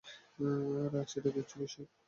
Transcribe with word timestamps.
রাজ, 0.93 1.09
এটা 1.17 1.29
তুচ্ছ 1.35 1.51
বিষয়। 1.61 1.87